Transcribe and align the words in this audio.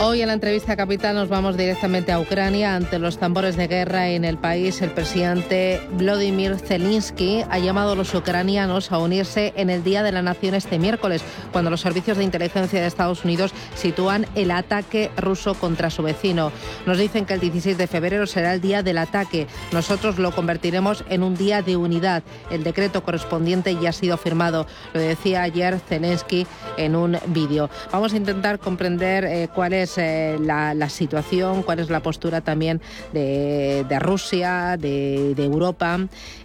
Hoy 0.00 0.22
en 0.22 0.28
la 0.28 0.34
entrevista 0.34 0.76
capital 0.76 1.16
nos 1.16 1.28
vamos 1.28 1.56
directamente 1.56 2.12
a 2.12 2.20
Ucrania. 2.20 2.76
Ante 2.76 3.00
los 3.00 3.18
tambores 3.18 3.56
de 3.56 3.66
guerra 3.66 4.10
en 4.10 4.24
el 4.24 4.38
país, 4.38 4.80
el 4.80 4.92
presidente 4.92 5.80
Vladimir 5.90 6.56
Zelensky 6.56 7.42
ha 7.50 7.58
llamado 7.58 7.92
a 7.92 7.94
los 7.96 8.14
ucranianos 8.14 8.92
a 8.92 8.98
unirse 8.98 9.52
en 9.56 9.70
el 9.70 9.82
Día 9.82 10.04
de 10.04 10.12
la 10.12 10.22
Nación 10.22 10.54
este 10.54 10.78
miércoles, 10.78 11.24
cuando 11.50 11.68
los 11.68 11.80
servicios 11.80 12.16
de 12.16 12.22
inteligencia 12.22 12.80
de 12.80 12.86
Estados 12.86 13.24
Unidos 13.24 13.52
sitúan 13.74 14.26
el 14.36 14.52
ataque 14.52 15.10
ruso 15.16 15.54
contra 15.54 15.90
su 15.90 16.04
vecino. 16.04 16.52
Nos 16.86 16.98
dicen 16.98 17.26
que 17.26 17.34
el 17.34 17.40
16 17.40 17.76
de 17.76 17.88
febrero 17.88 18.28
será 18.28 18.54
el 18.54 18.60
día 18.60 18.84
del 18.84 18.98
ataque. 18.98 19.48
Nosotros 19.72 20.20
lo 20.20 20.30
convertiremos 20.30 21.04
en 21.08 21.24
un 21.24 21.34
día 21.34 21.60
de 21.60 21.76
unidad. 21.76 22.22
El 22.52 22.62
decreto 22.62 23.02
correspondiente 23.02 23.76
ya 23.82 23.88
ha 23.88 23.92
sido 23.92 24.16
firmado. 24.16 24.68
Lo 24.92 25.00
decía 25.00 25.42
ayer 25.42 25.80
Zelensky 25.80 26.46
en 26.76 26.94
un 26.94 27.18
vídeo. 27.26 27.68
Vamos 27.90 28.12
a 28.12 28.16
intentar 28.16 28.60
comprender 28.60 29.24
eh, 29.24 29.48
cuál 29.52 29.72
es 29.72 29.87
eh, 29.96 30.38
la, 30.40 30.88
situación, 30.88 31.62
cuál 31.62 31.78
es 31.78 31.88
la 31.88 32.00
postura 32.00 32.40
también 32.40 32.80
de, 33.12 33.98
Rusia, 34.00 34.76
de, 34.78 35.32
Europa, 35.38 35.98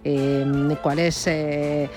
eh, 0.03 0.75
cuáles 0.81 1.25
eh, 1.27 1.89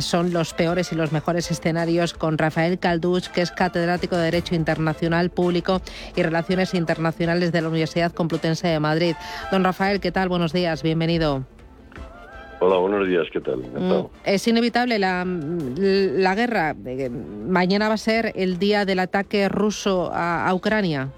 son 0.00 0.32
los 0.32 0.52
peores 0.52 0.92
y 0.92 0.96
los 0.96 1.12
mejores 1.12 1.50
escenarios 1.50 2.12
con 2.12 2.36
Rafael 2.36 2.78
Calduch, 2.78 3.28
que 3.28 3.42
es 3.42 3.50
catedrático 3.50 4.16
de 4.16 4.24
Derecho 4.24 4.54
Internacional 4.54 5.30
Público 5.30 5.80
y 6.16 6.22
Relaciones 6.22 6.74
Internacionales 6.74 7.52
de 7.52 7.62
la 7.62 7.68
Universidad 7.68 8.12
Complutense 8.12 8.68
de 8.68 8.80
Madrid. 8.80 9.14
Don 9.50 9.64
Rafael, 9.64 10.00
¿qué 10.00 10.12
tal? 10.12 10.28
Buenos 10.28 10.52
días, 10.52 10.82
bienvenido. 10.82 11.57
Hola, 12.60 12.76
buenos 12.78 13.06
días, 13.06 13.28
¿qué 13.32 13.40
tal? 13.40 13.58
Mm, 13.58 14.06
es 14.24 14.48
inevitable 14.48 14.98
la, 14.98 15.24
la, 15.24 16.34
guerra. 16.34 16.74
Mañana 17.46 17.86
va 17.86 17.94
a 17.94 17.98
ser 17.98 18.32
el 18.34 18.58
día 18.58 18.84
del 18.84 18.98
ataque 18.98 19.48
ruso 19.48 20.10
a, 20.12 20.52
Ucrania. 20.52 21.08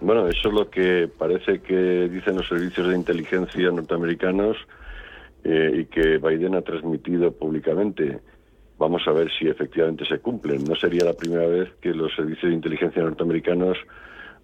Bueno, 0.00 0.26
eso 0.28 0.48
es 0.48 0.54
lo 0.54 0.70
que 0.70 1.10
parece 1.18 1.60
que 1.60 2.08
dicen 2.08 2.36
los 2.36 2.48
servicios 2.48 2.88
de 2.88 2.94
inteligencia 2.94 3.70
norteamericanos 3.70 4.56
eh, 5.44 5.80
y 5.80 5.84
que 5.86 6.16
Biden 6.16 6.54
ha 6.54 6.62
transmitido 6.62 7.32
públicamente. 7.32 8.20
Vamos 8.78 9.02
a 9.06 9.12
ver 9.12 9.30
si 9.38 9.46
efectivamente 9.46 10.06
se 10.06 10.20
cumplen. 10.20 10.64
No 10.64 10.74
sería 10.74 11.04
la 11.04 11.12
primera 11.12 11.46
vez 11.46 11.68
que 11.82 11.90
los 11.90 12.14
servicios 12.14 12.48
de 12.48 12.54
inteligencia 12.54 13.02
norteamericanos 13.02 13.76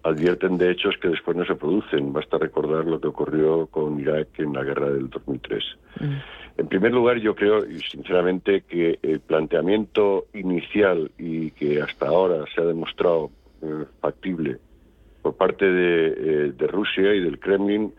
advierten 0.05 0.57
de 0.57 0.71
hechos 0.71 0.95
que 1.01 1.09
después 1.09 1.35
no 1.35 1.45
se 1.45 1.55
producen. 1.55 2.13
Basta 2.13 2.37
recordar 2.37 2.85
lo 2.85 3.01
que 3.01 3.07
ocurrió 3.07 3.67
con 3.67 3.99
Irak 3.99 4.27
en 4.37 4.53
la 4.53 4.63
guerra 4.63 4.89
del 4.91 5.09
2003. 5.09 5.63
Mm. 5.99 6.13
En 6.57 6.67
primer 6.67 6.93
lugar, 6.93 7.17
yo 7.17 7.35
creo, 7.35 7.65
y 7.65 7.79
sinceramente, 7.81 8.61
que 8.61 8.99
el 9.01 9.19
planteamiento 9.19 10.27
inicial 10.33 11.11
y 11.17 11.51
que 11.51 11.81
hasta 11.81 12.07
ahora 12.07 12.45
se 12.53 12.61
ha 12.61 12.65
demostrado 12.65 13.31
eh, 13.61 13.85
factible 13.99 14.57
por 15.21 15.35
parte 15.35 15.65
de, 15.65 16.13
eh, 16.49 16.67
Rusia 16.67 17.15
y 17.15 17.19
del 17.19 17.39
Kremlin 17.39 17.91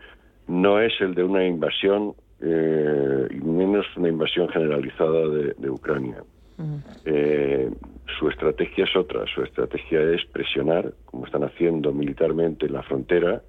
no 0.47 0.79
es 0.79 0.93
el 1.01 1.13
de 1.13 1.25
una 1.25 1.45
invasión, 1.45 2.13
eh, 2.39 3.27
y 3.29 3.39
menos 3.41 3.85
una 3.97 4.07
invasión 4.07 4.47
generalizada 4.47 5.27
de, 5.27 5.69
Ucrania. 5.69 6.23
Mm 6.57 6.77
su 8.19 8.29
estrategia 8.29 8.85
es 8.85 8.95
otra, 8.95 9.25
su 9.33 9.43
estrategia 9.43 10.01
es 10.01 10.25
presionar, 10.25 10.93
como 11.05 11.25
están 11.25 11.43
haciendo 11.43 11.91
militarmente 11.91 12.65
en 12.65 12.73
la 12.73 12.83
frontera, 12.83 13.41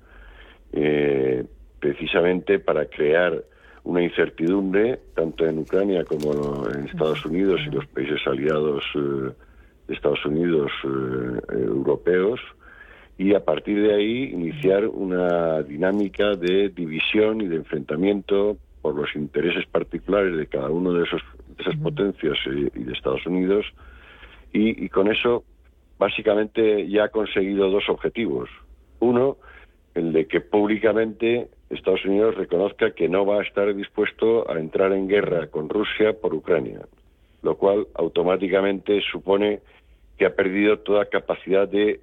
eh, 0.72 1.44
precisamente 1.80 2.58
para 2.58 2.86
crear 2.86 3.44
una 3.84 4.02
incertidumbre, 4.02 4.98
tanto 5.14 5.46
en 5.46 5.58
Ucrania 5.58 6.04
como 6.04 6.68
en 6.68 6.86
Estados 6.86 7.24
Unidos 7.24 7.60
y 7.66 7.70
los 7.70 7.86
países 7.86 8.20
aliados 8.26 8.84
eh, 8.94 9.32
de 9.86 9.94
Estados 9.94 10.24
Unidos 10.26 10.70
eh, 10.84 11.40
europeos, 11.50 12.40
y 13.16 13.34
a 13.34 13.44
partir 13.44 13.82
de 13.82 13.94
ahí 13.94 14.24
iniciar 14.32 14.86
una 14.86 15.62
dinámica 15.62 16.36
de 16.36 16.68
división 16.68 17.40
y 17.40 17.48
de 17.48 17.56
enfrentamiento 17.56 18.58
por 18.82 18.94
los 18.94 19.14
intereses 19.14 19.66
particulares 19.66 20.36
de 20.36 20.46
cada 20.46 20.70
uno 20.70 20.92
de, 20.92 21.04
esos, 21.04 21.22
de 21.56 21.62
esas 21.62 21.76
potencias 21.76 22.36
y 22.46 22.82
de 22.84 22.92
Estados 22.92 23.26
Unidos 23.26 23.66
y, 24.52 24.88
con 24.88 25.10
eso 25.10 25.44
básicamente 25.98 26.88
ya 26.88 27.04
ha 27.04 27.08
conseguido 27.08 27.70
dos 27.70 27.88
objetivos. 27.88 28.48
Uno, 29.00 29.36
el 29.94 30.12
de 30.12 30.26
que 30.26 30.40
públicamente 30.40 31.48
Estados 31.70 32.04
Unidos 32.04 32.36
reconozca 32.36 32.92
que 32.92 33.08
no 33.08 33.26
va 33.26 33.40
a 33.40 33.42
estar 33.42 33.74
dispuesto 33.74 34.50
a 34.50 34.58
entrar 34.58 34.92
en 34.92 35.08
guerra 35.08 35.48
con 35.48 35.68
Rusia 35.68 36.14
por 36.18 36.34
Ucrania, 36.34 36.80
lo 37.42 37.56
cual 37.56 37.88
automáticamente 37.94 39.00
supone 39.02 39.60
que 40.16 40.26
ha 40.26 40.34
perdido 40.34 40.78
toda 40.78 41.06
capacidad 41.06 41.68
de 41.68 42.00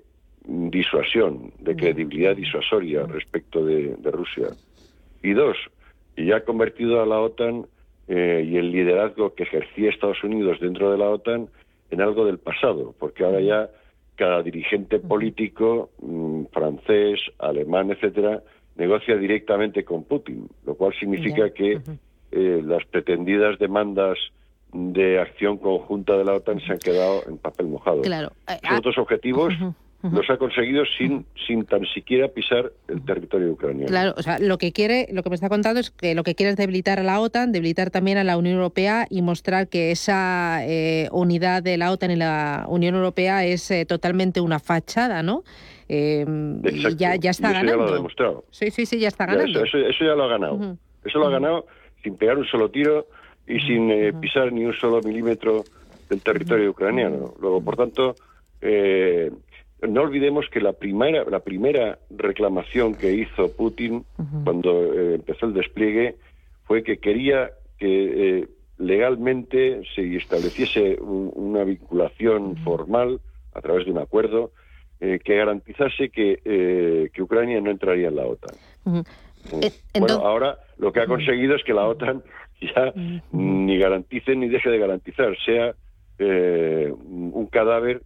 disuasión, 0.48 1.52
de 1.60 1.76
credibilidad 1.76 2.36
disuasoria 2.36 3.04
respecto 3.08 3.66
de, 3.66 3.96
Rusia. 4.04 4.50
Y 5.24 5.34
dos, 5.34 5.58
ya 6.18 6.38
ha 6.38 6.42
convertido 6.42 7.02
a 7.02 7.06
la 7.06 7.20
OTAN 7.20 7.66
eh, 8.08 8.46
y 8.48 8.58
el 8.58 8.72
liderazgo 8.72 9.34
que 9.34 9.44
ejercía 9.44 9.90
Estados 9.90 10.24
Unidos 10.24 10.60
dentro 10.60 10.92
de 10.92 10.98
la 10.98 11.10
OTAN 11.10 11.50
en 11.92 12.02
algo 12.02 12.26
del 12.26 12.38
pasado, 12.38 12.94
porque 13.00 13.24
ahora 13.24 13.42
ya 13.42 13.70
cada 14.16 14.42
dirigente 14.42 15.00
político 15.00 15.90
mm, 16.02 16.46
francés, 16.52 17.20
alemán, 17.40 17.92
etcétera, 17.92 18.42
negocia 18.76 19.16
directamente 19.18 19.84
con 19.84 20.04
Putin, 20.04 20.48
lo 20.66 20.76
cual 20.76 20.94
significa 21.00 21.50
que 21.52 21.82
eh, 22.32 22.62
las 22.64 22.86
pretendidas 22.86 23.60
demandas 23.60 24.18
de 24.74 25.20
acción 25.20 25.58
conjunta 25.58 26.18
de 26.18 26.26
la 26.26 26.34
OTAN 26.34 26.60
se 26.60 26.74
han 26.74 26.80
quedado 26.80 27.22
en 27.28 27.38
papel 27.38 27.68
mojado. 27.68 28.02
Claro. 28.02 28.32
Eh, 28.48 28.60
otros 28.78 28.98
objetivos 28.98 29.54
los 30.12 30.30
ha 30.30 30.38
conseguido 30.38 30.84
sin, 30.98 31.26
sin 31.48 31.66
tan 31.66 31.86
siquiera 31.86 32.28
pisar 32.28 32.72
el 32.88 33.04
territorio 33.04 33.52
ucraniano. 33.52 33.88
Claro, 33.88 34.14
o 34.18 34.22
sea, 34.22 34.40
lo 34.40 34.58
que 34.58 34.72
quiere, 34.72 35.08
lo 35.12 35.24
que 35.24 35.30
me 35.30 35.36
está 35.36 35.50
contando 35.50 35.80
es 35.80 35.92
que 35.92 36.16
lo 36.16 36.24
que 36.24 36.36
quiere 36.36 36.52
es 36.52 36.58
debilitar 36.58 37.00
a 37.00 37.04
la 37.04 37.20
OTAN, 37.20 37.52
debilitar 37.52 37.92
también 37.92 38.18
a 38.18 38.24
la 38.24 38.38
Unión 38.38 38.56
Europea 38.56 39.08
y 39.10 39.22
mostrar 39.22 39.68
que 39.68 39.92
esa 39.92 40.60
eh, 40.66 41.08
unidad 41.12 41.64
de 41.64 41.78
la 41.78 41.92
OTAN 41.92 42.12
y 42.12 42.16
la 42.16 42.66
Unión 42.68 42.96
Europea 42.96 43.46
es 43.46 43.70
eh, 43.72 43.86
totalmente 43.86 44.42
una 44.42 44.60
fachada, 44.60 45.24
¿no? 45.24 45.44
Eh, 45.88 46.26
ya, 46.98 47.16
ya 47.16 47.32
está 47.32 47.52
ganando. 47.52 47.72
Ya 47.72 47.78
lo 47.78 47.92
ha 47.92 47.96
demostrado. 47.96 48.46
Sí, 48.52 48.72
sí, 48.72 48.86
sí, 48.86 49.00
ya 49.00 49.08
está 49.08 49.26
ganando. 49.26 49.64
eso, 49.64 49.78
ya 49.78 50.16
lo 50.16 50.24
ha 50.24 50.28
ganado. 50.28 50.78
Eso 51.04 51.20
lo 51.20 51.28
ha 51.28 51.32
ganado 51.32 51.68
sin 52.04 52.16
pegar 52.18 52.38
un 52.38 52.46
solo 52.46 52.70
tiro 52.70 53.08
y 53.48 53.60
sin 53.60 53.92
pisar 54.20 54.52
ni 54.52 54.66
un 54.66 54.74
solo 54.74 55.02
milímetro 55.02 55.64
del 56.10 56.22
territorio 56.22 56.72
ucraniano. 56.72 57.34
Luego, 57.40 57.62
por 57.64 57.76
tanto, 57.76 58.16
eh, 58.62 59.32
no 59.82 60.02
olvidemos 60.02 60.46
que 60.50 60.62
la 60.62 60.74
primera, 60.74 61.24
la 61.26 61.40
primera 61.40 62.00
reclamación 62.10 62.96
que 62.96 63.14
hizo 63.14 63.52
Putin 63.52 64.06
cuando 64.44 64.94
eh, 64.94 65.16
empezó 65.16 65.48
el 65.48 65.54
despliegue 65.54 66.16
fue 66.64 66.84
que 66.84 66.98
quería 66.98 67.52
que 67.78 68.40
eh, 68.40 68.48
legalmente 68.78 69.82
se 69.94 70.16
estableciese 70.16 70.98
una 71.02 71.64
vinculación 71.64 72.58
formal 72.58 73.20
a 73.54 73.62
través 73.62 73.86
de 73.86 73.92
un 73.92 74.00
acuerdo 74.00 74.52
eh, 75.00 75.20
que 75.24 75.36
garantizase 75.36 76.10
que, 76.10 77.10
que, 77.14 77.22
Ucrania 77.22 77.60
no 77.62 77.70
entraría 77.70 78.08
en 78.08 78.16
la 78.16 78.26
OTAN. 78.26 78.56
Bueno, 80.00 80.16
ahora 80.26 80.58
lo 80.78 80.92
que 80.92 81.02
ha 81.02 81.06
conseguido 81.06 81.56
es 81.56 81.64
que 81.64 81.74
la 81.74 81.86
OTAN 81.86 82.24
ya 82.62 82.94
ni 83.32 83.78
garantice 83.78 84.36
ni 84.36 84.48
deje 84.48 84.70
de 84.70 84.80
garantizar, 84.80 85.38
sea 85.46 85.76
un 86.18 87.48
cadáver 87.52 88.02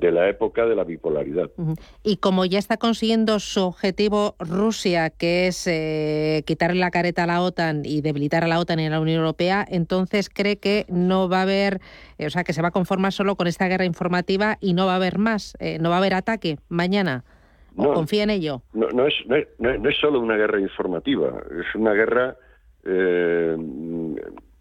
de 0.00 0.10
la 0.12 0.28
época 0.28 0.66
de 0.66 0.74
la 0.74 0.84
bipolaridad. 0.84 1.50
Y 2.02 2.18
como 2.18 2.44
ya 2.44 2.58
está 2.58 2.76
consiguiendo 2.76 3.38
su 3.38 3.62
objetivo 3.62 4.36
Rusia, 4.38 5.10
que 5.10 5.46
es 5.48 5.66
eh, 5.66 6.42
quitarle 6.46 6.80
la 6.80 6.90
careta 6.90 7.24
a 7.24 7.26
la 7.26 7.42
OTAN 7.42 7.82
y 7.84 8.00
debilitar 8.00 8.44
a 8.44 8.46
la 8.46 8.58
OTAN 8.58 8.80
y 8.80 8.86
a 8.86 8.90
la 8.90 9.00
Unión 9.00 9.18
Europea, 9.18 9.64
entonces 9.68 10.28
cree 10.28 10.58
que 10.58 10.86
no 10.88 11.28
va 11.28 11.40
a 11.40 11.42
haber, 11.42 11.80
eh, 12.18 12.26
o 12.26 12.30
sea, 12.30 12.44
que 12.44 12.52
se 12.52 12.62
va 12.62 12.68
a 12.68 12.72
conformar 12.72 13.12
solo 13.12 13.36
con 13.36 13.46
esta 13.46 13.68
guerra 13.68 13.84
informativa 13.84 14.58
y 14.60 14.74
no 14.74 14.86
va 14.86 14.92
a 14.92 14.96
haber 14.96 15.18
más, 15.18 15.56
eh, 15.60 15.78
no 15.80 15.90
va 15.90 15.96
a 15.96 15.98
haber 15.98 16.14
ataque 16.14 16.58
mañana. 16.68 17.24
¿O 17.78 17.92
confía 17.92 18.22
en 18.22 18.30
ello? 18.30 18.62
No, 18.72 18.88
no, 18.88 19.06
es, 19.06 19.14
no, 19.26 19.36
es, 19.36 19.96
solo 20.00 20.18
una 20.20 20.36
guerra 20.36 20.58
informativa, 20.60 21.42
es 21.50 21.74
una 21.74 21.92
guerra... 21.92 22.36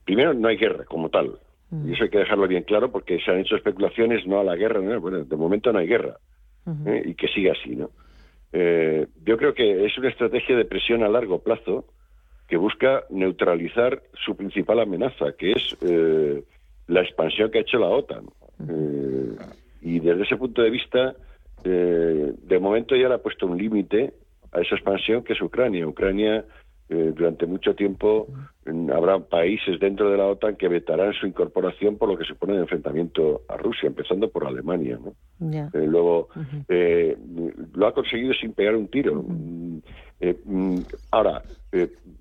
primero, 0.03 0.33
no 0.33 0.47
hay 0.49 0.57
guerra 0.57 0.83
como 0.83 1.09
tal. 1.09 1.39
Y 1.83 1.94
eso 1.94 2.04
hay 2.04 2.10
que 2.10 2.19
dejarlo 2.19 2.48
bien 2.48 2.63
claro 2.63 2.92
porque 2.92 3.19
se 3.19 3.31
han 3.31 3.39
hecho 3.39 3.56
especulaciones 3.56 4.25
no 4.25 4.39
a 4.39 4.44
la 4.44 4.56
guerra, 4.56 4.80
bueno, 5.00 5.24
de 5.24 5.36
momento 5.36 5.74
no 5.74 5.80
hay 5.80 5.88
guerra 5.88 6.18
¿eh? 6.86 7.04
y 7.06 7.16
que 7.16 7.27
siga 7.27 7.54
así, 7.54 7.75
¿no? 7.75 7.89
Eh, 8.54 9.07
yo 9.25 9.38
creo 9.38 9.54
que 9.54 9.86
es 9.86 9.98
una 9.98 10.10
estrategia 10.10 10.56
de 10.56 10.66
presión 10.66 11.04
a 11.04 11.10
largo 11.10 11.39
plazo 11.39 11.86
que 12.48 12.57
busca 12.57 13.04
neutralizar 13.10 14.01
su 14.13 14.36
principal 14.38 14.80
amenaza, 14.80 15.33
que 15.38 15.51
es 15.51 15.77
eh, 15.81 16.44
la 16.88 17.01
expansión 17.01 17.51
que 17.51 17.57
ha 17.57 17.62
hecho 17.62 17.80
la 17.80 17.88
OTAN. 17.88 18.25
y 19.81 20.00
desde 20.00 20.24
ese 20.24 20.38
punto 20.38 20.62
de 20.62 20.69
vista, 20.69 21.16
de 21.63 22.60
momento 22.60 22.95
ya 22.95 23.10
le 23.10 23.16
ha 23.16 23.24
puesto 23.24 23.48
un 23.48 23.57
límite 23.57 24.13
a 24.51 24.62
esa 24.62 24.75
expansión 24.75 25.24
que 25.24 25.33
es 25.33 25.42
Ucrania. 25.42 25.88
Ucrania 25.88 26.45
eh, 26.87 27.13
durante 27.15 27.47
mucho 27.47 27.73
tiempo 27.73 28.27
habrá 28.93 29.19
países 29.19 29.79
dentro 29.79 30.11
de 30.11 30.17
la 30.17 30.27
OTAN 30.27 30.55
que 30.55 30.67
vetarán 30.67 31.13
su 31.13 31.25
incorporación 31.25 31.97
por 31.97 32.09
lo 32.09 32.17
que 32.17 32.25
se 32.25 32.35
pone 32.35 32.53
de 32.53 32.61
enfrentamiento 32.61 33.41
a 33.47 33.57
Rusia, 33.57 33.87
empezando 33.87 34.29
por 34.29 34.45
Alemania. 34.45 34.99
Eh, 35.41 35.67
luego, 35.87 36.29
eh, 36.69 37.17
lo 37.73 37.87
ha 37.87 37.93
conseguido 37.93 38.33
sin 38.33 38.53
pegar 38.53 38.75
un 38.75 38.87
tiro. 38.87 39.23
Mm, 39.23 39.79
mm, 40.45 40.77
ahora, 41.11 41.41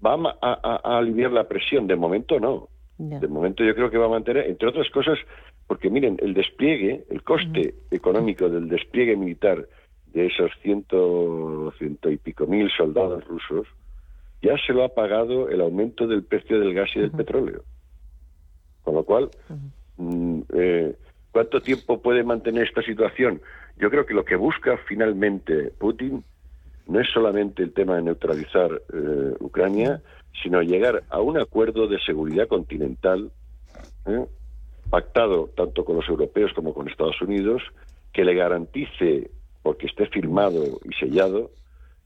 ¿va 0.05 0.37
a, 0.41 0.99
aliviar 0.99 1.33
la 1.33 1.47
presión? 1.47 1.87
De 1.87 1.97
momento 1.97 2.41
no. 2.41 2.69
De 2.97 3.29
momento 3.29 3.65
yo 3.65 3.75
creo 3.75 3.91
que 3.91 3.99
va 3.99 4.07
a 4.07 4.11
mantener, 4.11 4.47
entre 4.47 4.69
otras 4.69 4.89
cosas, 4.91 5.19
porque 5.67 5.91
miren, 5.91 6.17
el 6.23 6.33
despliegue, 6.33 7.05
el 7.11 7.23
coste 7.23 7.75
económico 7.91 8.49
del 8.49 8.69
despliegue 8.69 9.17
militar 9.17 9.67
de 10.15 10.27
esos 10.27 10.51
ciento, 10.63 11.73
ciento 11.77 12.11
y 12.11 12.17
pico 12.17 12.47
mil 12.47 12.71
soldados 12.71 13.27
rusos, 13.27 13.67
ya 14.45 14.59
se 14.59 14.75
lo 14.75 14.85
ha 14.85 14.89
pagado 14.91 15.49
el 15.49 15.61
aumento 15.63 16.07
del 16.07 16.23
precio 16.23 16.61
del 16.61 16.75
gas 16.75 16.91
y 16.95 17.01
del 17.01 17.11
petróleo. 17.11 17.63
Con 18.83 18.95
lo 18.95 19.03
cual, 19.03 19.31
mm, 19.97 20.41
eh, 20.53 20.95
¿cuánto 21.33 21.63
tiempo 21.63 22.03
puede 22.03 22.23
mantener 22.23 22.67
esta 22.67 22.83
situación? 22.83 23.41
Yo 23.79 23.91
creo 23.91 24.05
que 24.05 24.13
lo 24.13 24.25
que 24.25 24.37
busca 24.37 24.77
finalmente 24.87 25.73
Putin 25.79 26.23
no 26.87 27.01
es 27.01 27.09
solamente 27.11 27.63
el 27.63 27.73
tema 27.73 27.97
de 27.97 28.03
neutralizar 28.03 28.71
eh, 28.93 29.35
Ucrania, 29.41 30.03
sino 30.43 30.61
llegar 30.61 31.03
a 31.09 31.21
un 31.23 31.39
acuerdo 31.39 31.89
de 31.89 31.99
seguridad 32.01 32.47
continental 32.47 33.31
¿eh? 34.05 34.27
pactado 34.91 35.49
tanto 35.57 35.87
con 35.87 35.97
los 35.97 36.09
europeos 36.09 36.53
como 36.53 36.75
con 36.75 36.89
Estados 36.89 37.21
Unidos, 37.23 37.63
que 38.13 38.25
le 38.25 38.35
garantice, 38.35 39.31
porque 39.63 39.87
esté 39.87 40.07
firmado 40.07 40.79
y 40.85 40.93
sellado, 41.01 41.51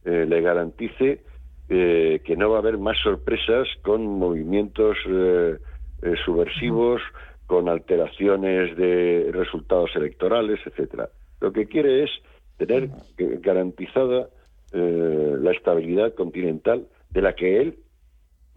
le 0.04 0.40
garantice 0.40 1.20
eh, 1.68 2.20
que 2.24 2.36
no 2.36 2.50
va 2.50 2.56
a 2.56 2.60
haber 2.60 2.78
más 2.78 2.96
sorpresas 3.02 3.68
con 3.82 4.04
movimientos 4.06 4.96
eh, 5.06 5.58
eh, 6.02 6.14
subversivos, 6.24 7.02
con 7.46 7.68
alteraciones 7.68 8.76
de 8.76 9.30
resultados 9.32 9.90
electorales, 9.94 10.60
etcétera. 10.64 11.08
Lo 11.40 11.52
que 11.52 11.66
quiere 11.66 12.04
es 12.04 12.10
tener 12.56 12.90
garantizada 13.16 14.28
la 14.70 15.52
estabilidad 15.52 16.14
continental 16.14 16.86
de 17.08 17.22
la 17.22 17.34
que 17.34 17.60
él 17.62 17.78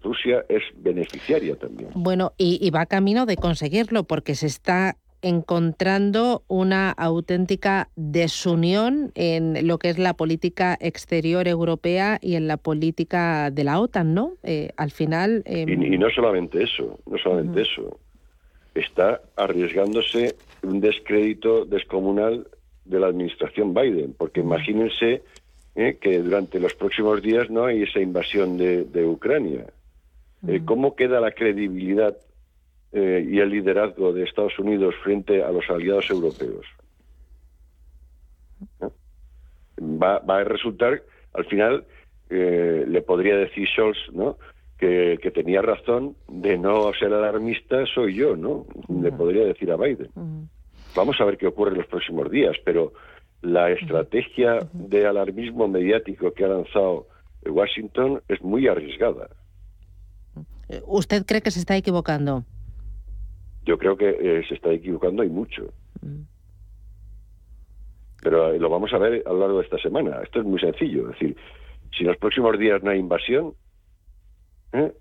Rusia 0.04 0.46
es 0.50 0.64
beneficiaria 0.76 1.56
también. 1.56 1.92
Bueno, 1.94 2.34
y, 2.38 2.70
va 2.72 2.86
camino 2.86 3.26
de 3.26 3.38
conseguirlo 3.38 4.04
porque 4.04 4.36
se 4.36 4.48
está 4.48 4.98
encontrando 5.22 6.44
una 6.48 6.92
auténtica 6.92 7.90
desunión 7.96 9.12
en 9.16 9.68
lo 9.68 9.78
que 9.78 9.90
es 9.90 10.00
la 10.00 10.14
política 10.14 10.78
exterior 10.80 11.48
europea 11.48 12.20
y 12.22 12.36
en 12.36 12.48
la 12.48 12.58
política 12.58 13.52
de 13.52 13.64
la 13.64 13.80
OTAN, 13.80 14.14
¿no? 14.14 14.34
Eh, 14.44 14.70
al 14.78 14.92
final... 14.92 15.44
Em, 15.46 15.70
y, 15.70 15.98
no 15.98 16.10
solamente 16.10 16.64
eso, 16.64 17.00
no 17.06 17.18
solamente 17.18 17.62
eso. 17.62 18.00
Está 18.74 19.22
arriesgándose 19.36 20.36
un 20.64 20.80
descrédito 20.80 21.66
descomunal 21.66 22.48
de 22.86 23.00
la 23.00 23.08
administración 23.08 23.74
Biden, 23.74 24.14
porque 24.18 24.40
imagínense 24.40 25.24
eh, 25.76 25.98
que 26.02 26.20
durante 26.20 26.60
los 26.60 26.74
próximos 26.74 27.22
días 27.22 27.50
no 27.50 27.66
hay 27.66 27.84
esa 27.84 28.00
invasión 28.00 28.58
de, 28.58 29.06
Ucrania. 29.06 29.68
Eh, 30.48 30.62
¿Cómo 30.66 30.96
queda 30.96 31.20
la 31.20 31.32
credibilidad 31.32 32.18
eh, 32.94 33.26
y 33.26 33.40
el 33.40 33.50
liderazgo 33.50 34.12
de 34.12 34.24
Estados 34.24 34.58
Unidos 34.60 34.94
frente 35.04 35.44
a 35.44 35.52
los 35.52 35.70
aliados 35.70 36.10
europeos. 36.10 36.66
Va, 39.82 40.18
a 40.18 40.44
resultar, 40.44 41.02
al 41.34 41.46
final, 41.46 41.86
eh, 42.30 42.86
le 42.88 43.02
podría 43.02 43.38
decir 43.38 43.68
Scholz, 43.68 43.98
¿no? 44.14 44.38
Que, 44.78 45.18
tenía 45.34 45.62
razón 45.62 46.16
de 46.28 46.58
no 46.58 46.92
ser 46.94 47.14
alarmista 47.14 47.86
soy 47.86 48.16
yo, 48.16 48.36
¿no? 48.36 48.66
Le 48.90 49.12
podría 49.12 49.46
decir 49.46 49.72
a 49.72 49.78
Biden. 49.78 50.10
Vamos 50.96 51.22
a 51.22 51.26
ver 51.26 51.38
qué 51.38 51.48
ocurre 51.48 51.72
en 51.72 51.78
los 51.78 51.88
próximos 51.88 52.30
días, 52.32 52.58
pero 52.66 52.92
la 53.42 53.70
estrategia 53.72 54.60
de 54.74 55.06
alarmismo 55.06 55.68
mediático 55.68 56.34
que 56.34 56.46
ha 56.46 56.50
lanzado 56.50 57.08
Washington 57.46 58.22
es 58.28 58.42
muy 58.42 58.68
arriesgada. 58.68 59.30
¿Usted 60.86 61.26
cree 61.26 61.42
que 61.42 61.52
se 61.52 61.60
está 61.60 61.76
equivocando? 61.78 62.44
Yo 63.64 63.78
creo 63.78 63.96
que 63.96 64.10
eh, 64.10 64.44
se 64.48 64.56
está 64.56 64.72
equivocando 64.72 65.24
y 65.24 65.30
mucho. 65.30 65.74
Mm. 66.02 66.22
Pero 68.22 68.54
eh, 68.54 68.60
lo 68.60 68.70
vamos 68.70 68.92
a 68.94 68.98
ver 68.98 69.24
a 69.26 69.30
lo 69.32 69.40
largo 69.40 69.58
de 69.60 69.66
esta 69.66 69.78
semana. 69.80 70.22
Esto 70.24 70.40
es 70.40 70.46
muy 70.46 70.60
sencillo. 70.60 71.10
Es 71.10 71.20
decir, 71.20 71.38
si 71.96 72.04
en 72.04 72.08
los 72.08 72.18
próximos 72.18 72.58
días 72.58 72.82
no 72.84 72.92
hay 72.92 73.00
invasión, 73.00 73.54
¿eh? 74.74 74.92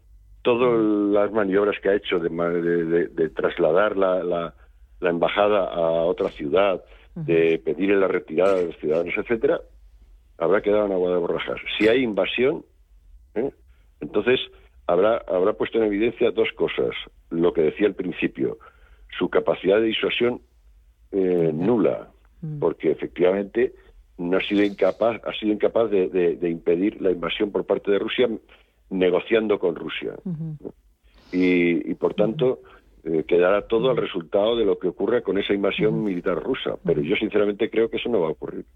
todas 0.43 0.79
mm. 0.79 1.13
las 1.13 1.33
maniobras 1.33 1.79
que 1.81 1.91
ha 1.91 1.95
hecho 1.95 2.19
de, 2.19 3.31
trasladar 3.35 3.97
la, 3.97 4.23
la, 4.23 4.55
embajada 5.01 5.65
a 5.65 6.05
otra 6.05 6.29
ciudad, 6.31 6.83
de 7.15 7.61
pedir 7.65 7.91
la 7.91 8.09
retirada 8.09 8.55
de 8.55 8.67
los 8.67 8.77
ciudadanos, 8.77 9.15
etcétera, 9.17 9.61
habrá 10.39 10.63
quedado 10.63 10.87
en 10.87 10.93
agua 10.93 11.11
de 11.11 11.19
borrajas. 11.19 11.61
Si 11.77 11.89
hay 11.89 12.03
invasión, 12.03 12.65
entonces 14.01 14.41
habrá, 14.91 15.23
habrá 15.29 15.53
puesto 15.53 15.79
en 15.79 15.85
evidencia 15.85 16.31
dos 16.31 16.49
cosas. 16.57 16.91
Lo 17.31 17.53
que 17.53 17.63
decía 17.63 17.87
al 17.87 17.95
principio, 17.95 18.59
su 19.19 19.29
capacidad 19.29 19.77
de 19.77 19.87
disuasión 19.87 20.41
eh, 21.13 21.51
nula, 21.53 22.09
mm. 22.41 22.59
porque 22.59 22.91
efectivamente 22.91 23.75
no 24.19 24.37
ha 24.37 24.41
sido 24.41 24.63
incapaz, 24.63 25.21
ha 25.25 25.33
sido 25.33 25.53
incapaz 25.53 25.91
de, 25.91 26.39
impedir 26.43 27.01
la 27.01 27.11
invasión 27.11 27.51
por 27.51 27.65
parte 27.65 27.91
de 27.91 27.99
Rusia 27.99 28.29
negociando 28.91 29.59
con 29.59 29.77
Rusia. 29.77 30.15
y, 31.33 31.95
por 31.95 32.15
tanto, 32.15 32.61
eh, 33.05 33.25
quedará 33.27 33.63
todo 33.63 33.91
al 33.91 33.97
resultado 33.97 34.57
de 34.57 34.65
lo 34.65 34.79
que 34.79 34.89
ocurra 34.89 35.23
con 35.23 35.39
esa 35.39 35.55
invasión 35.55 36.05
militar 36.05 36.43
rusa. 36.43 36.77
Pero 36.85 37.01
yo 37.01 37.17
sinceramente 37.17 37.71
creo 37.71 37.89
que 37.89 37.97
eso 37.97 38.11
no 38.11 38.21
va 38.21 38.29
a 38.29 38.33
ocurrir. 38.33 38.67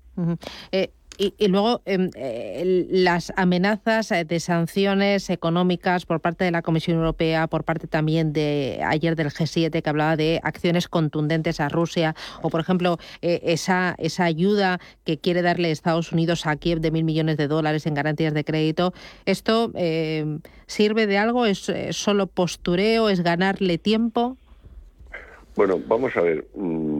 Y, 1.16 1.48
luego 1.48 1.80
em, 1.84 2.10
eh, 2.16 2.86
las 2.90 3.32
amenazas 3.36 4.10
eh, 4.10 4.24
de 4.24 4.40
sanciones 4.40 5.30
económicas 5.30 6.06
por 6.06 6.20
parte 6.20 6.44
de 6.44 6.50
la 6.50 6.62
Comisión 6.62 6.96
Europea, 6.96 7.46
por 7.46 7.62
parte 7.62 7.86
también 7.86 8.32
de 8.32 8.80
ayer 8.84 9.14
del 9.14 9.28
G7 9.28 9.80
que 9.80 9.88
hablaba 9.88 10.16
de 10.16 10.40
acciones 10.42 10.88
contundentes 10.88 11.60
a 11.60 11.68
Rusia, 11.68 12.16
o 12.42 12.50
por 12.50 12.60
ejemplo 12.60 12.98
eh, 13.22 13.40
esa, 13.44 13.94
esa 13.98 14.24
ayuda 14.24 14.80
que 15.04 15.18
quiere 15.18 15.42
darle 15.42 15.70
Estados 15.70 16.10
Unidos 16.10 16.46
a 16.46 16.56
Kiev 16.56 16.80
de 16.80 16.90
mil 16.90 17.04
millones 17.04 17.36
de 17.36 17.46
dólares 17.46 17.86
en 17.86 17.94
garantías 17.94 18.34
de 18.34 18.44
crédito. 18.44 18.92
¿Esto 19.24 19.70
em, 19.74 20.40
sirve 20.66 21.06
de 21.06 21.18
algo? 21.18 21.46
¿Es 21.46 21.70
solo 21.90 22.26
postureo? 22.26 23.08
¿Es 23.08 23.22
ganarle 23.22 23.78
tiempo? 23.78 24.36
Bueno, 25.56 25.80
vamos 25.86 26.16
a 26.16 26.20
ver. 26.20 26.46
Mm, 26.56 26.93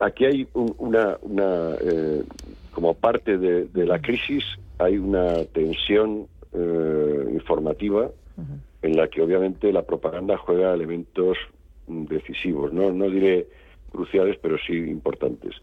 aquí 0.00 0.24
hay 0.24 0.48
una, 0.54 1.18
una 1.22 1.74
eh, 1.80 2.24
como 2.72 2.94
parte 2.94 3.38
de, 3.38 3.86
la 3.86 4.00
crisis, 4.00 4.44
hay 4.78 4.98
una 4.98 5.44
tensión 5.44 6.26
eh, 6.52 7.24
informativa 7.32 8.10
en 8.82 8.96
la 8.96 9.08
que 9.08 9.20
obviamente 9.20 9.70
la 9.72 9.82
propaganda 9.82 10.38
juega 10.38 10.72
elementos 10.72 11.36
decisivos, 11.86 12.72
no, 12.72 12.90
no 12.90 13.10
diré 13.10 13.46
cruciales, 13.92 14.38
pero 14.40 14.56
sí 14.58 14.72
importantes. 14.72 15.54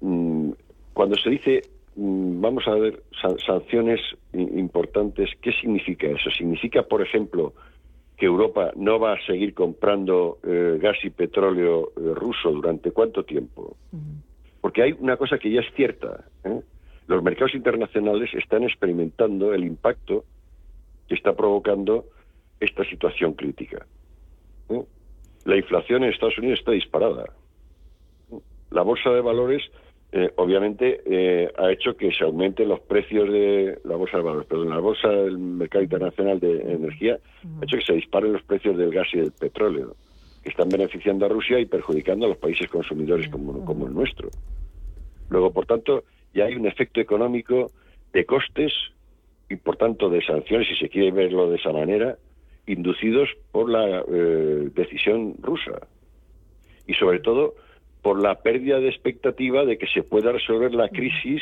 Mm, 0.00 0.50
cuando 0.92 1.16
se 1.16 1.30
dice 1.30 1.62
mm, 1.96 2.40
vamos 2.42 2.68
a 2.68 2.74
ver 2.74 3.02
sanciones 3.46 4.00
importantes, 4.34 5.30
¿qué 5.40 5.52
significa 5.52 6.08
eso? 6.08 6.30
Significa, 6.30 6.82
por 6.82 7.00
ejemplo, 7.00 7.54
que 8.16 8.26
Europa 8.26 8.72
no 8.76 8.98
va 8.98 9.14
a 9.14 9.26
seguir 9.26 9.54
comprando 9.54 10.38
eh, 10.44 10.78
gas 10.80 10.96
y 11.02 11.10
petróleo 11.10 11.92
eh, 11.96 12.14
ruso 12.14 12.50
durante 12.50 12.92
cuánto 12.92 13.24
tiempo. 13.24 13.76
Porque 14.60 14.82
hay 14.82 14.92
una 14.92 15.16
cosa 15.16 15.38
que 15.38 15.50
ya 15.50 15.60
es 15.60 15.74
cierta. 15.74 16.24
¿eh? 16.44 16.60
Los 17.06 17.22
mercados 17.22 17.54
internacionales 17.54 18.30
están 18.34 18.62
experimentando 18.62 19.52
el 19.52 19.64
impacto 19.64 20.24
que 21.08 21.14
está 21.14 21.34
provocando 21.34 22.06
esta 22.60 22.84
situación 22.84 23.34
crítica. 23.34 23.84
La 25.44 25.56
inflación 25.56 26.04
en 26.04 26.10
Estados 26.10 26.38
Unidos 26.38 26.60
está 26.60 26.70
disparada. 26.70 27.26
La 28.70 28.82
bolsa 28.82 29.10
de 29.10 29.20
valores 29.20 29.62
eh, 30.16 30.30
obviamente 30.36 31.00
eh, 31.06 31.50
ha 31.58 31.72
hecho 31.72 31.96
que 31.96 32.12
se 32.12 32.22
aumenten 32.22 32.68
los 32.68 32.78
precios 32.78 33.28
de 33.32 33.80
la 33.82 33.96
bolsa 33.96 34.18
de 34.18 34.22
valores, 34.22 34.46
perdón, 34.46 34.68
la 34.68 34.78
bolsa 34.78 35.08
del 35.08 35.38
mercado 35.38 35.82
internacional 35.82 36.38
de 36.38 36.72
energía 36.72 37.18
ha 37.60 37.64
hecho 37.64 37.78
que 37.78 37.84
se 37.84 37.94
disparen 37.94 38.32
los 38.32 38.44
precios 38.44 38.78
del 38.78 38.92
gas 38.92 39.08
y 39.12 39.18
del 39.18 39.32
petróleo, 39.32 39.96
que 40.44 40.50
están 40.50 40.68
beneficiando 40.68 41.26
a 41.26 41.28
Rusia 41.28 41.58
y 41.58 41.66
perjudicando 41.66 42.26
a 42.26 42.28
los 42.28 42.38
países 42.38 42.68
consumidores 42.68 43.28
como, 43.28 43.64
como 43.64 43.88
el 43.88 43.92
nuestro. 43.92 44.28
Luego, 45.30 45.52
por 45.52 45.66
tanto, 45.66 46.04
ya 46.32 46.44
hay 46.44 46.54
un 46.54 46.68
efecto 46.68 47.00
económico 47.00 47.72
de 48.12 48.24
costes 48.24 48.72
y, 49.50 49.56
por 49.56 49.76
tanto, 49.78 50.10
de 50.10 50.24
sanciones, 50.24 50.68
si 50.68 50.76
se 50.76 50.90
quiere 50.90 51.10
verlo 51.10 51.50
de 51.50 51.56
esa 51.56 51.72
manera, 51.72 52.18
inducidos 52.68 53.30
por 53.50 53.68
la 53.68 54.04
eh, 54.06 54.70
decisión 54.76 55.34
rusa. 55.40 55.88
Y, 56.86 56.94
sobre 56.94 57.18
todo, 57.18 57.56
por 58.04 58.20
la 58.20 58.34
pérdida 58.34 58.80
de 58.80 58.90
expectativa 58.90 59.64
de 59.64 59.78
que 59.78 59.86
se 59.86 60.02
pueda 60.02 60.30
resolver 60.30 60.74
la 60.74 60.90
crisis 60.90 61.40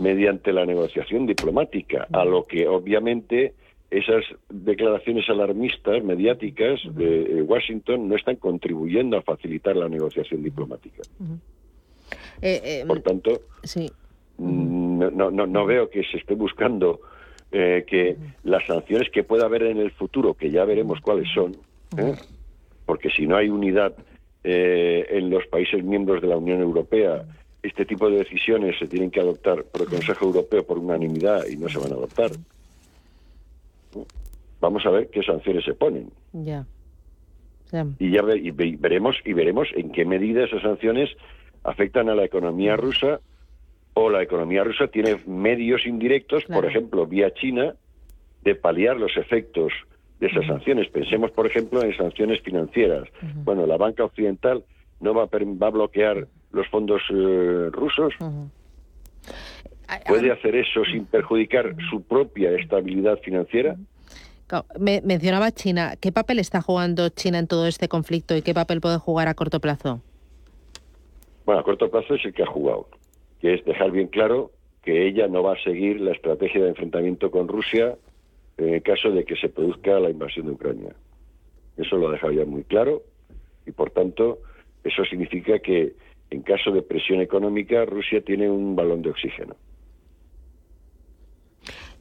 mediante 0.00 0.52
la 0.52 0.66
negociación 0.66 1.24
diplomática, 1.24 2.08
a 2.12 2.24
lo 2.24 2.46
que 2.46 2.66
obviamente 2.66 3.54
esas 3.88 4.24
declaraciones 4.50 5.30
alarmistas 5.30 6.02
mediáticas 6.02 6.80
de 6.96 7.42
Washington 7.42 8.08
no 8.08 8.16
están 8.16 8.34
contribuyendo 8.36 9.18
a 9.18 9.22
facilitar 9.22 9.76
la 9.76 9.88
negociación 9.88 10.42
diplomática. 10.42 11.04
Eh, 12.42 12.60
eh, 12.64 12.84
por 12.84 13.00
tanto, 13.00 13.42
mm, 14.36 14.98
no, 15.16 15.30
no, 15.30 15.46
no, 15.46 15.64
veo 15.64 15.88
que 15.90 16.02
se 16.02 16.16
esté 16.16 16.34
buscando 16.34 17.02
eh, 17.52 17.84
que 17.86 18.16
las 18.42 18.66
sanciones 18.66 19.10
que 19.10 19.22
pueda 19.22 19.44
haber 19.44 19.62
en 19.62 19.78
el 19.78 19.92
futuro, 19.92 20.34
que 20.34 20.50
ya 20.50 20.64
veremos 20.64 21.00
cuáles 21.00 21.28
son, 21.32 21.56
porque 22.84 23.10
si 23.10 23.28
no 23.28 23.36
hay 23.36 23.48
unidad 23.48 23.94
eh, 24.44 25.06
en 25.10 25.30
los 25.30 25.46
países 25.46 25.82
miembros 25.84 26.22
de 26.22 26.28
la 26.28 26.36
Unión 26.36 26.60
Europea 26.60 27.24
este 27.62 27.84
tipo 27.84 28.08
de 28.08 28.18
decisiones 28.18 28.78
se 28.78 28.86
tienen 28.86 29.10
que 29.10 29.20
adoptar 29.20 29.64
por 29.64 29.82
el 29.82 29.88
Consejo 29.88 30.26
Europeo 30.26 30.64
por 30.64 30.78
unanimidad 30.78 31.46
y 31.46 31.56
no 31.56 31.68
se 31.68 31.78
van 31.78 31.92
a 31.92 31.96
adoptar. 31.96 32.30
Vamos 34.60 34.86
a 34.86 34.90
ver 34.90 35.08
qué 35.10 35.22
sanciones 35.22 35.64
se 35.64 35.74
ponen. 35.74 36.10
Ya. 36.32 36.64
Y 37.98 38.10
ya 38.10 38.22
veremos 38.22 39.16
y 39.24 39.32
veremos 39.32 39.68
en 39.74 39.92
qué 39.92 40.04
medida 40.04 40.44
esas 40.44 40.62
sanciones 40.62 41.10
afectan 41.64 42.08
a 42.08 42.14
la 42.14 42.24
economía 42.24 42.76
rusa 42.76 43.20
o 43.94 44.08
la 44.08 44.22
economía 44.22 44.64
rusa 44.64 44.86
tiene 44.88 45.16
medios 45.26 45.84
indirectos, 45.84 46.44
por 46.44 46.64
ejemplo, 46.64 47.06
vía 47.06 47.34
China, 47.34 47.74
de 48.42 48.54
paliar 48.54 48.96
los 48.96 49.16
efectos 49.16 49.72
de 50.20 50.26
esas 50.26 50.46
sanciones. 50.46 50.88
Pensemos, 50.88 51.30
por 51.30 51.46
ejemplo, 51.46 51.82
en 51.82 51.96
sanciones 51.96 52.40
financieras. 52.42 53.08
Bueno, 53.44 53.66
la 53.66 53.76
banca 53.76 54.04
occidental 54.04 54.64
no 55.00 55.14
va 55.14 55.24
a, 55.24 55.26
va 55.26 55.66
a 55.66 55.70
bloquear 55.70 56.26
los 56.52 56.66
fondos 56.68 57.02
eh, 57.10 57.68
rusos. 57.70 58.14
¿Puede 60.06 60.30
hacer 60.30 60.56
eso 60.56 60.84
sin 60.84 61.06
perjudicar 61.06 61.74
su 61.90 62.02
propia 62.02 62.50
estabilidad 62.52 63.18
financiera? 63.20 63.76
Me, 64.78 65.00
mencionaba 65.02 65.50
China. 65.52 65.94
¿Qué 66.00 66.10
papel 66.10 66.38
está 66.38 66.62
jugando 66.62 67.08
China 67.10 67.38
en 67.38 67.46
todo 67.46 67.66
este 67.66 67.88
conflicto 67.88 68.36
y 68.36 68.42
qué 68.42 68.54
papel 68.54 68.80
puede 68.80 68.98
jugar 68.98 69.28
a 69.28 69.34
corto 69.34 69.60
plazo? 69.60 70.00
Bueno, 71.44 71.60
a 71.60 71.64
corto 71.64 71.90
plazo 71.90 72.14
es 72.14 72.24
el 72.24 72.32
que 72.34 72.42
ha 72.42 72.46
jugado, 72.46 72.88
que 73.40 73.54
es 73.54 73.64
dejar 73.64 73.90
bien 73.90 74.08
claro 74.08 74.50
que 74.82 75.06
ella 75.06 75.28
no 75.28 75.42
va 75.42 75.52
a 75.52 75.62
seguir 75.62 76.00
la 76.00 76.12
estrategia 76.12 76.62
de 76.62 76.70
enfrentamiento 76.70 77.30
con 77.30 77.48
Rusia 77.48 77.96
en 78.58 78.74
el 78.74 78.82
caso 78.82 79.10
de 79.10 79.24
que 79.24 79.36
se 79.36 79.48
produzca 79.48 79.98
la 80.00 80.10
invasión 80.10 80.46
de 80.46 80.52
Ucrania. 80.52 80.94
Eso 81.76 81.96
lo 81.96 82.08
ha 82.08 82.12
dejado 82.12 82.32
ya 82.32 82.44
muy 82.44 82.64
claro 82.64 83.02
y, 83.66 83.70
por 83.70 83.90
tanto, 83.90 84.40
eso 84.84 85.04
significa 85.04 85.60
que 85.60 85.94
en 86.30 86.42
caso 86.42 86.70
de 86.72 86.82
presión 86.82 87.20
económica 87.20 87.84
Rusia 87.84 88.20
tiene 88.20 88.50
un 88.50 88.76
balón 88.76 89.02
de 89.02 89.10
oxígeno. 89.10 89.56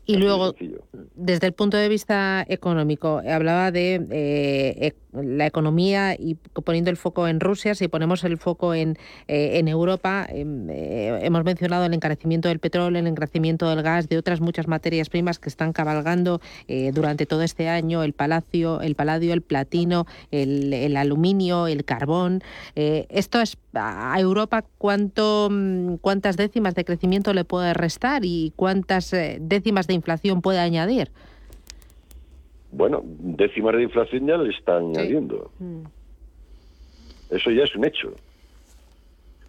Y 0.08 0.16
luego, 0.16 0.56
desde 1.16 1.48
el 1.48 1.54
punto 1.54 1.76
de 1.76 1.90
vista 1.90 2.46
económico, 2.48 3.22
hablaba 3.28 3.72
de 3.72 4.08
eh, 4.10 4.94
la 5.24 5.46
economía 5.46 6.16
y 6.18 6.36
poniendo 6.36 6.90
el 6.90 6.98
foco 6.98 7.28
en 7.28 7.40
Rusia, 7.40 7.76
si 7.76 7.88
ponemos 7.88 8.24
el 8.24 8.38
foco 8.38 8.74
en, 8.74 8.98
eh, 9.28 9.60
en 9.60 9.68
Europa, 9.68 10.28
em, 10.30 10.70
eh, 10.70 11.20
hemos 11.22 11.44
mencionado 11.44 11.86
el 11.86 11.94
encarecimiento 11.94 12.48
del 12.50 12.60
petróleo, 12.60 13.00
el 13.00 13.08
encarecimiento 13.08 13.70
del 13.70 13.82
gas, 13.84 14.10
de 14.10 14.18
otras 14.18 14.42
muchas 14.42 14.68
materias 14.68 15.10
primas 15.10 15.40
que 15.40 15.50
están 15.50 15.74
cabalgando 15.74 16.42
eh, 16.68 16.92
durante 16.94 17.26
todo 17.26 17.44
este 17.44 17.70
año, 17.70 18.04
el 18.04 18.14
palacio, 18.14 18.82
el 18.82 18.96
paladio, 18.96 19.34
el 19.34 19.42
platino, 19.42 20.06
el, 20.32 20.74
el 20.74 20.98
aluminio, 20.98 21.68
el 21.68 21.86
carbón. 21.86 22.42
esto 22.76 23.42
es 23.42 23.58
a 23.74 24.20
Europa 24.20 24.66
cuánto 24.78 25.50
mm, 25.52 25.96
cuántas 25.98 26.36
décimas 26.36 26.74
de 26.76 26.84
crecimiento 26.84 27.34
le 27.34 27.44
puede 27.44 27.74
restar 27.74 28.26
y 28.26 28.54
cuántas 28.56 29.12
décimas 29.40 29.88
de 29.88 29.94
inflación 29.98 30.42
puede 30.42 30.60
añadir. 30.60 31.10
Bueno, 32.72 33.02
décimas 33.04 33.76
de 33.76 33.84
inflación 33.84 34.28
ya 34.28 34.38
le 34.38 34.50
están 34.50 34.96
añadiendo. 34.96 35.52
Mm. 35.60 35.84
Eso 37.30 37.52
ya 37.52 37.64
es 37.64 37.76
un 37.76 37.86
hecho. 37.86 38.14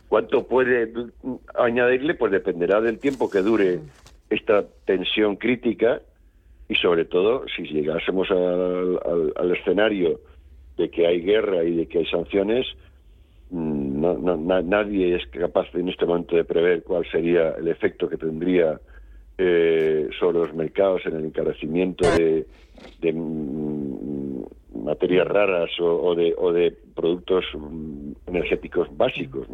¿Cuánto 0.09 0.47
puede 0.47 0.93
añadirle? 1.55 2.15
Pues 2.15 2.33
dependerá 2.33 2.81
del 2.81 2.99
tiempo 2.99 3.29
que 3.29 3.41
dure 3.41 3.77
mm. 3.77 3.81
esta 4.31 4.65
tensión 4.85 5.37
crítica 5.37 6.01
y 6.69 6.75
sobre 6.75 7.05
todo 7.05 7.45
si 7.55 7.63
llegásemos 7.63 8.31
al, 8.31 9.57
escenario 9.57 10.21
de 10.77 10.91
que 10.91 11.07
hay 11.07 11.23
guerra 11.23 11.65
y 11.65 11.75
de 11.75 11.87
que 11.87 11.99
hay 11.99 12.07
sanciones, 12.07 12.67
mm, 13.51 14.69
nadie 14.69 15.17
es 15.17 15.27
capaz 15.29 15.67
en 15.75 15.89
este 15.89 16.07
momento 16.07 16.37
de 16.37 16.45
prever 16.45 16.83
cuál 16.83 17.05
sería 17.11 17.51
el 17.59 17.69
efecto 17.69 18.09
que 18.09 18.17
tendría 18.17 18.79
eh, 19.39 20.09
sobre 20.19 20.39
los 20.39 20.55
mercados 20.55 21.03
en 21.07 21.17
el 21.17 21.25
encarecimiento 21.27 22.09
de, 22.11 22.45
mm, 23.13 24.43
materias 24.85 25.29
raras 25.29 25.71
o, 25.81 26.15
de, 26.15 26.35
o, 26.37 26.53
de, 26.53 26.77
productos 26.95 27.45
mm, 27.55 28.13
energéticos 28.27 28.89
básicos. 28.97 29.47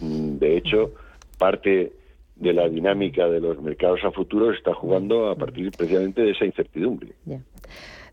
Mm, 0.00 0.36
de 0.36 0.56
hecho, 0.56 0.92
parte 1.38 1.92
de 2.36 2.52
la 2.52 2.68
dinámica 2.68 3.28
de 3.28 3.40
los 3.40 3.60
mercados 3.62 4.00
a 4.04 4.10
futuro 4.10 4.52
está 4.52 4.74
jugando 4.74 5.30
a 5.30 5.36
partir 5.36 5.70
precisamente 5.70 6.22
de 6.22 6.32
esa 6.32 6.44
incertidumbre. 6.44 7.12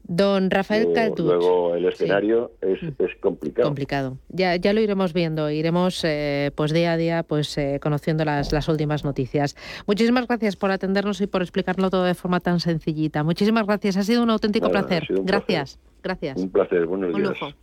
Don 0.04 0.50
Rafael 0.50 0.88
luego, 0.94 1.24
Luego 1.24 1.76
el 1.76 1.86
escenario 1.86 2.52
es, 2.62 2.80
es, 2.82 3.16
complicado. 3.20 3.68
Complicado. 3.68 4.18
Ya, 4.30 4.56
ya 4.56 4.74
lo 4.74 4.82
iremos 4.82 5.14
viendo, 5.14 5.50
iremos 5.50 6.04
eh, 6.04 6.52
pues 6.56 6.74
día 6.74 6.94
a 6.94 6.98
día 6.98 7.24
pues 7.24 7.58
eh, 7.58 7.80
conociendo 7.82 8.26
las, 8.26 8.52
las 8.52 8.68
últimas 8.68 9.04
noticias. 9.04 9.56
Muchísimas 9.86 10.28
gracias 10.28 10.56
por 10.56 10.72
atendernos 10.72 11.22
y 11.22 11.28
por 11.28 11.42
explicarlo 11.42 11.90
todo 11.90 12.04
de 12.04 12.16
forma 12.16 12.40
tan 12.40 12.60
sencillita. 12.60 13.24
Muchísimas 13.24 13.68
gracias, 13.68 13.98
ha 13.98 14.04
sido 14.04 14.24
un 14.24 14.30
auténtico 14.30 14.70
placer. 14.70 15.06
gracias, 15.24 15.80
gracias. 16.02 16.38
Un 16.38 16.50
placer, 16.50 16.86
buenos 16.86 17.16
días. 17.16 17.56